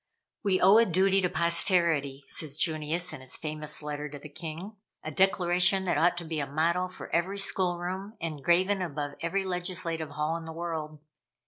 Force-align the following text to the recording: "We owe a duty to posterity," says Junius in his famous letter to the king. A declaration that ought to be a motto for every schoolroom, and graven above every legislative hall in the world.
"We 0.41 0.59
owe 0.59 0.79
a 0.79 0.85
duty 0.87 1.21
to 1.21 1.29
posterity," 1.29 2.23
says 2.27 2.57
Junius 2.57 3.13
in 3.13 3.21
his 3.21 3.37
famous 3.37 3.83
letter 3.83 4.09
to 4.09 4.17
the 4.17 4.29
king. 4.29 4.75
A 5.03 5.11
declaration 5.11 5.83
that 5.83 5.99
ought 5.99 6.17
to 6.17 6.25
be 6.25 6.39
a 6.39 6.47
motto 6.47 6.87
for 6.87 7.13
every 7.13 7.37
schoolroom, 7.37 8.17
and 8.19 8.43
graven 8.43 8.81
above 8.81 9.13
every 9.21 9.43
legislative 9.45 10.09
hall 10.09 10.37
in 10.37 10.45
the 10.45 10.53
world. 10.53 10.97